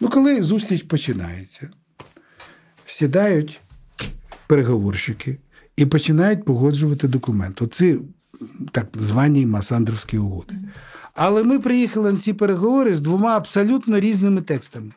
Ну, 0.00 0.08
коли 0.08 0.42
зустріч 0.42 0.82
починається, 0.82 1.70
сідають 2.86 3.60
переговорщики 4.50 5.38
і 5.76 5.86
починають 5.86 6.44
погоджувати 6.44 7.08
документ. 7.08 7.62
Оці 7.62 7.98
так 8.72 8.86
звані 8.94 9.46
Масандровські 9.46 10.18
угоди. 10.18 10.54
Але 11.14 11.42
ми 11.42 11.58
приїхали 11.58 12.12
на 12.12 12.18
ці 12.18 12.32
переговори 12.32 12.96
з 12.96 13.00
двома 13.00 13.36
абсолютно 13.36 14.00
різними 14.00 14.42
текстами. 14.42 14.92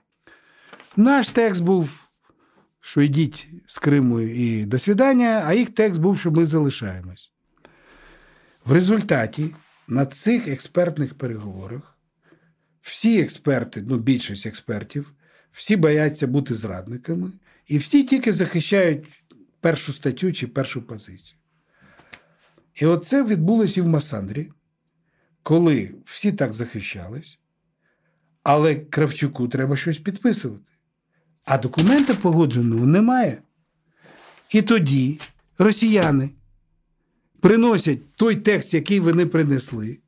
Наш 0.97 1.29
текст 1.29 1.63
був, 1.63 2.07
що 2.81 3.01
йдіть 3.01 3.47
з 3.65 3.77
Криму 3.77 4.21
і 4.21 4.65
до 4.65 4.79
свідання, 4.79 5.43
а 5.45 5.53
їх 5.53 5.69
текст 5.69 6.01
був, 6.01 6.19
що 6.19 6.31
ми 6.31 6.45
залишаємось. 6.45 7.31
В 8.65 8.71
результаті 8.71 9.55
на 9.87 10.05
цих 10.05 10.47
експертних 10.47 11.13
переговорах 11.13 11.97
всі 12.81 13.21
експерти, 13.21 13.83
ну 13.87 13.97
більшість 13.97 14.45
експертів, 14.45 15.13
всі 15.51 15.75
бояться 15.75 16.27
бути 16.27 16.53
зрадниками, 16.53 17.31
і 17.67 17.77
всі 17.77 18.03
тільки 18.03 18.31
захищають 18.31 19.05
першу 19.63 19.93
статтю 19.93 20.33
чи 20.33 20.47
першу 20.47 20.81
позицію. 20.81 21.37
І 22.75 22.85
оце 22.85 23.23
відбулося 23.23 23.79
і 23.79 23.83
в 23.83 23.87
Масандрі, 23.87 24.51
коли 25.43 25.95
всі 26.05 26.31
так 26.31 26.53
захищались, 26.53 27.39
але 28.43 28.75
Кравчуку 28.75 29.47
треба 29.47 29.75
щось 29.75 29.99
підписувати. 29.99 30.71
А 31.45 31.57
документа 31.57 32.15
погодженого 32.15 32.85
немає. 32.85 33.41
І 34.49 34.61
тоді 34.61 35.19
росіяни 35.57 36.29
приносять 37.39 38.15
той 38.15 38.35
текст, 38.35 38.73
який 38.73 38.99
вони 38.99 39.25
принесли. 39.25 39.99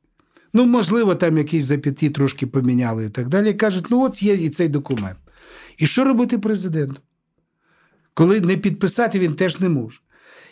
Ну, 0.52 0.66
можливо, 0.66 1.14
там 1.14 1.38
якісь 1.38 1.64
зап'яті 1.64 2.10
трошки 2.10 2.46
поміняли 2.46 3.06
і 3.06 3.10
так 3.10 3.28
далі. 3.28 3.50
І 3.50 3.54
кажуть, 3.54 3.86
ну 3.90 4.02
от 4.02 4.22
є 4.22 4.34
і 4.34 4.50
цей 4.50 4.68
документ. 4.68 5.18
І 5.78 5.86
що 5.86 6.04
робити 6.04 6.38
президенту? 6.38 7.00
Коли 8.16 8.40
не 8.40 8.56
підписати 8.56 9.18
він 9.18 9.34
теж 9.34 9.60
не 9.60 9.68
може. 9.68 10.00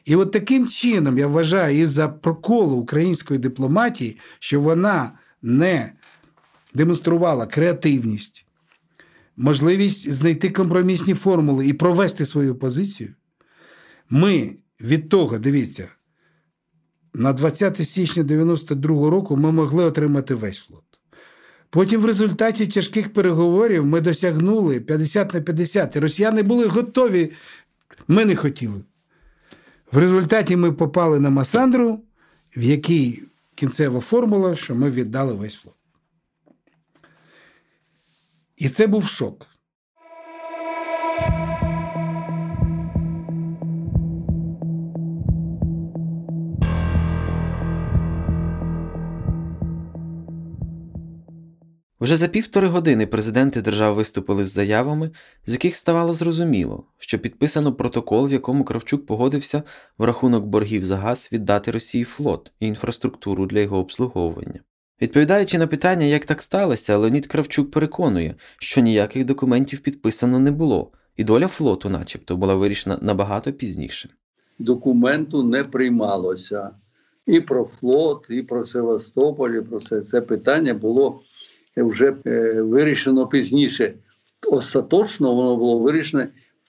І 0.04 0.16
от 0.16 0.32
таким 0.32 0.68
чином, 0.68 1.18
я 1.18 1.26
вважаю, 1.26 1.78
із-за 1.78 2.08
проколу 2.08 2.76
української 2.76 3.40
дипломатії, 3.40 4.18
що 4.38 4.60
вона 4.60 5.12
не 5.42 5.92
демонструвала 6.74 7.46
креативність, 7.46 8.46
можливість 9.36 10.12
знайти 10.12 10.50
компромісні 10.50 11.14
формули 11.14 11.66
і 11.66 11.72
провести 11.72 12.26
свою 12.26 12.54
позицію, 12.54 13.14
ми 14.10 14.56
від 14.80 15.08
того, 15.08 15.38
дивіться, 15.38 15.88
на 17.14 17.32
20 17.32 17.88
січня 17.88 18.22
92 18.22 19.10
року 19.10 19.36
ми 19.36 19.52
могли 19.52 19.84
отримати 19.84 20.34
весь 20.34 20.58
флот. 20.58 20.93
Потім 21.74 22.00
в 22.00 22.04
результаті 22.04 22.66
тяжких 22.66 23.12
переговорів 23.12 23.86
ми 23.86 24.00
досягнули 24.00 24.80
50 24.80 25.34
на 25.34 25.40
50, 25.40 25.96
і 25.96 26.00
росіяни 26.00 26.42
були 26.42 26.66
готові. 26.66 27.32
Ми 28.08 28.24
не 28.24 28.36
хотіли. 28.36 28.84
В 29.92 29.98
результаті 29.98 30.56
ми 30.56 30.72
попали 30.72 31.20
на 31.20 31.30
Масандру, 31.30 32.00
в 32.56 32.62
якій 32.62 33.22
кінцева 33.54 34.00
формула, 34.00 34.56
що 34.56 34.74
ми 34.74 34.90
віддали 34.90 35.32
весь 35.32 35.54
флот. 35.54 35.76
І 38.56 38.68
це 38.68 38.86
був 38.86 39.04
шок. 39.04 39.46
Вже 52.04 52.16
за 52.16 52.28
півтори 52.28 52.68
години 52.68 53.06
президенти 53.06 53.62
держав 53.62 53.94
виступили 53.94 54.44
з 54.44 54.52
заявами, 54.52 55.10
з 55.46 55.52
яких 55.52 55.76
ставало 55.76 56.12
зрозуміло, 56.12 56.84
що 56.98 57.18
підписано 57.18 57.72
протокол, 57.72 58.28
в 58.28 58.32
якому 58.32 58.64
Кравчук 58.64 59.06
погодився 59.06 59.62
в 59.98 60.04
рахунок 60.04 60.44
боргів 60.44 60.84
за 60.84 60.96
газ 60.96 61.28
віддати 61.32 61.70
Росії 61.70 62.04
флот 62.04 62.52
і 62.60 62.66
інфраструктуру 62.66 63.46
для 63.46 63.60
його 63.60 63.78
обслуговування. 63.78 64.60
Відповідаючи 65.02 65.58
на 65.58 65.66
питання, 65.66 66.06
як 66.06 66.24
так 66.24 66.42
сталося, 66.42 66.96
Леонід 66.96 67.26
Кравчук 67.26 67.70
переконує, 67.70 68.34
що 68.58 68.80
ніяких 68.80 69.24
документів 69.24 69.78
підписано 69.78 70.38
не 70.38 70.50
було, 70.50 70.90
і 71.16 71.24
доля 71.24 71.48
флоту, 71.48 71.90
начебто, 71.90 72.36
була 72.36 72.54
вирішена 72.54 72.98
набагато 73.02 73.52
пізніше. 73.52 74.08
документу 74.58 75.42
не 75.42 75.64
приймалося. 75.64 76.70
І 77.26 77.40
про 77.40 77.64
флот, 77.64 78.26
і 78.30 78.42
про 78.42 78.66
Севастополь, 78.66 79.50
і 79.50 79.60
про 79.62 79.78
все 79.78 80.00
це 80.00 80.20
питання 80.20 80.74
було 80.74 81.20
вже 81.82 82.16
е, 82.26 82.62
вирішено 82.62 83.26
пізніше. 83.26 83.94
Остаточно 84.50 85.34
воно 85.34 85.56
було 85.56 85.78
вирішено 85.78 86.22
в 86.22 86.26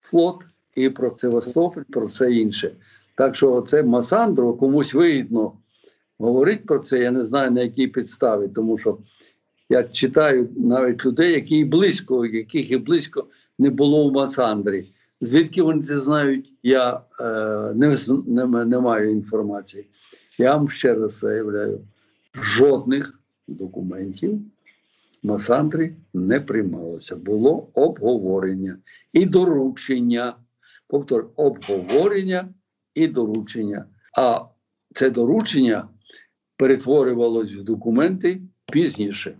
флот, 0.00 0.36
і 0.74 0.90
про 0.90 1.16
Севастополь, 1.20 1.82
про 1.90 2.06
все 2.06 2.32
інше. 2.32 2.72
Так 3.14 3.36
що 3.36 3.64
це 3.68 3.82
Масандро 3.82 4.54
комусь 4.54 4.94
вигідно 4.94 5.52
говорить 6.18 6.66
про 6.66 6.78
це. 6.78 6.98
Я 6.98 7.10
не 7.10 7.24
знаю 7.24 7.50
на 7.50 7.62
якій 7.62 7.86
підставі, 7.86 8.48
тому 8.48 8.78
що 8.78 8.98
я 9.68 9.84
читаю 9.84 10.48
навіть 10.56 11.06
людей, 11.06 11.32
які 11.32 11.64
близько, 11.64 12.26
яких 12.26 12.70
і 12.70 12.76
близько 12.76 13.26
не 13.58 13.70
було 13.70 14.08
в 14.08 14.12
Масандрі. 14.12 14.84
Звідки 15.20 15.62
вони 15.62 15.82
це 15.86 16.00
знають, 16.00 16.52
я 16.62 17.00
е, 17.20 17.24
не, 17.74 17.96
не, 18.26 18.64
не 18.64 18.78
маю 18.78 19.10
інформації. 19.10 19.86
Я 20.38 20.56
вам 20.56 20.68
ще 20.68 20.94
раз 20.94 21.18
заявляю: 21.18 21.80
жодних 22.34 23.20
документів 23.48 24.40
в 25.22 25.26
Масандрі 25.26 25.92
не 26.14 26.40
приймалося. 26.40 27.16
Було 27.16 27.68
обговорення 27.74 28.76
і 29.12 29.26
доручення 29.26 30.36
повтор, 30.86 31.30
обговорення 31.36 32.48
і 32.94 33.06
доручення. 33.06 33.84
А 34.16 34.40
це 34.94 35.10
доручення 35.10 35.88
перетворювалось 36.56 37.52
в 37.52 37.62
документи 37.62 38.40
пізніше. 38.72 39.36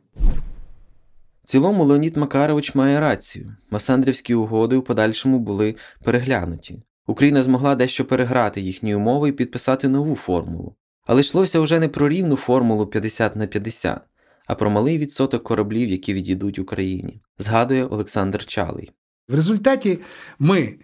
Цілому 1.44 1.84
Леонід 1.84 2.16
Макарович 2.16 2.74
має 2.74 3.00
рацію. 3.00 3.56
Масандрівські 3.70 4.34
угоди 4.34 4.76
у 4.76 4.82
подальшому 4.82 5.38
були 5.38 5.76
переглянуті. 6.04 6.82
Україна 7.06 7.42
змогла 7.42 7.74
дещо 7.74 8.04
переграти 8.04 8.60
їхні 8.60 8.94
умови 8.94 9.28
і 9.28 9.32
підписати 9.32 9.88
нову 9.88 10.16
формулу. 10.16 10.74
Але 11.06 11.20
йшлося 11.20 11.60
вже 11.60 11.78
не 11.78 11.88
про 11.88 12.08
рівну 12.08 12.36
формулу 12.36 12.86
50 12.86 13.36
на 13.36 13.46
50, 13.46 14.00
а 14.46 14.54
про 14.54 14.70
малий 14.70 14.98
відсоток 14.98 15.42
кораблів, 15.42 15.88
які 15.88 16.14
відійдуть 16.14 16.58
Україні, 16.58 17.20
згадує 17.38 17.86
Олександр 17.86 18.44
Чалий. 18.44 18.90
В 19.28 19.34
результаті 19.34 19.98
ми 20.38 20.74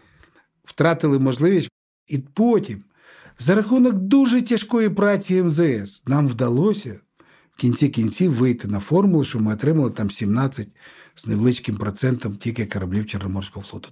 втратили 0.64 1.18
можливість, 1.18 1.70
і 2.06 2.18
потім, 2.18 2.84
за 3.38 3.54
рахунок 3.54 3.94
дуже 3.94 4.42
тяжкої 4.42 4.90
праці 4.90 5.42
МЗС, 5.42 6.02
нам 6.06 6.28
вдалося 6.28 7.00
кінці 7.56 7.88
кінців 7.88 8.32
вийти 8.32 8.68
на 8.68 8.80
формулу, 8.80 9.24
що 9.24 9.40
ми 9.40 9.52
отримали 9.52 9.90
там 9.90 10.10
17 10.10 10.68
з 11.14 11.26
невеличким 11.26 11.76
процентом 11.76 12.36
тільки 12.36 12.66
кораблів 12.66 13.06
Чорноморського 13.06 13.66
флоту. 13.66 13.88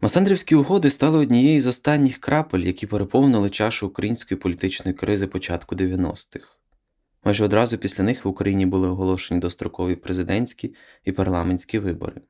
Масандрівські 0.00 0.54
угоди 0.54 0.90
стали 0.90 1.18
однією 1.18 1.60
з 1.60 1.66
останніх 1.66 2.18
крапель, 2.18 2.60
які 2.60 2.86
переповнили 2.86 3.50
чашу 3.50 3.86
української 3.86 4.40
політичної 4.40 4.94
кризи 4.94 5.26
початку 5.26 5.74
90-х. 5.74 6.55
Майже 7.26 7.44
одразу 7.44 7.78
після 7.78 8.04
них 8.04 8.24
в 8.24 8.28
Україні 8.28 8.66
були 8.66 8.88
оголошені 8.88 9.40
дострокові 9.40 9.96
президентські 9.96 10.74
і 11.04 11.12
парламентські 11.12 11.78
вибори. 11.78 12.20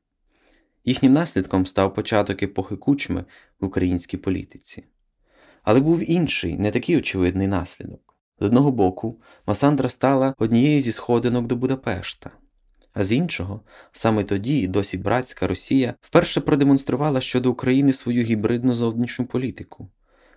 Їхнім 0.85 1.13
наслідком 1.13 1.67
став 1.67 1.95
початок 1.95 2.43
епохи 2.43 2.77
кучми 2.77 3.25
в 3.61 3.65
українській 3.65 4.17
політиці. 4.17 4.85
Але 5.63 5.81
був 5.81 6.11
інший, 6.11 6.59
не 6.59 6.71
такий 6.71 6.97
очевидний 6.97 7.47
наслідок. 7.47 8.15
З 8.41 8.45
одного 8.45 8.71
боку, 8.71 9.21
Масандра 9.47 9.89
стала 9.89 10.35
однією 10.39 10.81
зі 10.81 10.93
сходинок 10.93 11.47
до 11.47 11.57
Будапешта. 11.57 12.31
А 12.93 13.05
з 13.05 13.13
іншого, 13.13 13.61
саме 13.93 14.25
тоді 14.25 14.67
досі 14.67 14.99
братська 14.99 15.47
Росія 15.47 15.95
вперше 16.01 16.41
продемонструвала 16.41 17.21
щодо 17.21 17.51
України 17.51 17.93
свою 17.93 18.23
гібридну 18.23 18.75
зовнішню 18.75 19.27
політику, 19.27 19.89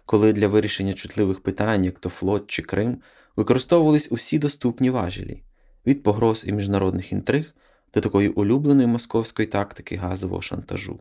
коли 0.05 0.33
для 0.33 0.47
вирішення 0.47 0.93
чутливих 0.93 1.39
питань, 1.39 1.85
як 1.85 1.99
то 1.99 2.09
флот 2.09 2.47
чи 2.47 2.61
Крим, 2.61 3.01
використовувались 3.35 4.11
усі 4.11 4.39
доступні 4.39 4.89
важелі 4.89 5.43
від 5.85 6.03
погроз 6.03 6.43
і 6.47 6.51
міжнародних 6.51 7.11
інтриг 7.11 7.53
до 7.93 8.01
такої 8.01 8.29
улюбленої 8.29 8.87
московської 8.87 9.47
тактики 9.47 9.95
газового 9.95 10.41
шантажу. 10.41 10.99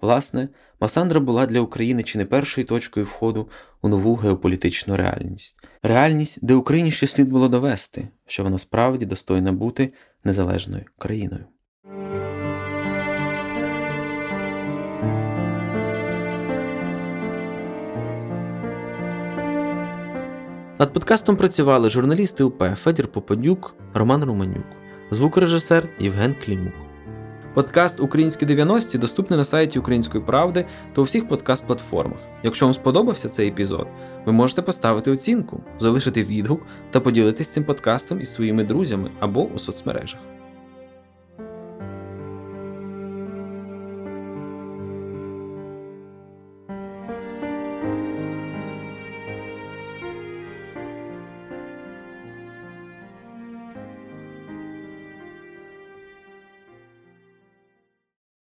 Власне, 0.00 0.48
Масандра 0.80 1.20
була 1.20 1.46
для 1.46 1.60
України 1.60 2.02
чи 2.02 2.18
не 2.18 2.24
першою 2.24 2.66
точкою 2.66 3.06
входу 3.06 3.48
у 3.82 3.88
нову 3.88 4.14
геополітичну 4.14 4.96
реальність. 4.96 5.56
Реальність, 5.82 6.38
де 6.42 6.54
Україні 6.54 6.90
ще 6.90 7.06
слід 7.06 7.28
було 7.28 7.48
довести, 7.48 8.08
що 8.26 8.42
вона 8.44 8.58
справді 8.58 9.06
достойна 9.06 9.52
бути 9.52 9.92
незалежною 10.24 10.84
країною. 10.98 11.44
Над 20.82 20.92
подкастом 20.92 21.36
працювали 21.36 21.90
журналісти 21.90 22.44
УП 22.44 22.74
Федір 22.74 23.08
Попадюк, 23.08 23.74
Роман 23.94 24.24
Романюк, 24.24 24.64
звукорежисер 25.10 25.88
Євген 25.98 26.34
Клімух. 26.44 26.72
Подкаст 27.54 28.00
Українські 28.00 28.46
90-ті 28.46 28.98
доступний 28.98 29.36
на 29.36 29.44
сайті 29.44 29.78
Української 29.78 30.24
правди 30.24 30.66
та 30.92 31.00
у 31.00 31.04
всіх 31.04 31.28
подкаст-платформах. 31.28 32.18
Якщо 32.42 32.66
вам 32.66 32.74
сподобався 32.74 33.28
цей 33.28 33.48
епізод, 33.48 33.86
ви 34.26 34.32
можете 34.32 34.62
поставити 34.62 35.10
оцінку, 35.10 35.60
залишити 35.78 36.22
відгук 36.22 36.66
та 36.90 37.00
поділитись 37.00 37.48
цим 37.48 37.64
подкастом 37.64 38.20
із 38.20 38.34
своїми 38.34 38.64
друзями 38.64 39.10
або 39.20 39.44
у 39.44 39.58
соцмережах. 39.58 40.20